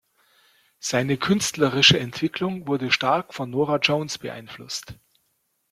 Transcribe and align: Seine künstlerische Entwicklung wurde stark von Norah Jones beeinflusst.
Seine 0.79 1.15
künstlerische 1.15 1.99
Entwicklung 1.99 2.65
wurde 2.65 2.91
stark 2.91 3.35
von 3.35 3.51
Norah 3.51 3.77
Jones 3.77 4.17
beeinflusst. 4.17 4.95